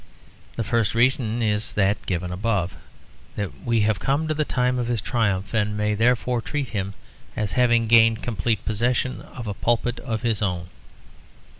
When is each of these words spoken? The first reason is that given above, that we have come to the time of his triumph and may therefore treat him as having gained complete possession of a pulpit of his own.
The 0.55 0.63
first 0.63 0.95
reason 0.95 1.43
is 1.43 1.73
that 1.73 2.07
given 2.07 2.31
above, 2.31 2.75
that 3.35 3.63
we 3.63 3.81
have 3.81 3.99
come 3.99 4.27
to 4.27 4.33
the 4.33 4.43
time 4.43 4.79
of 4.79 4.87
his 4.87 4.99
triumph 4.99 5.53
and 5.53 5.77
may 5.77 5.93
therefore 5.93 6.41
treat 6.41 6.69
him 6.69 6.95
as 7.35 7.51
having 7.53 7.85
gained 7.85 8.23
complete 8.23 8.65
possession 8.65 9.21
of 9.21 9.45
a 9.45 9.53
pulpit 9.53 9.99
of 9.99 10.23
his 10.23 10.41
own. 10.41 10.69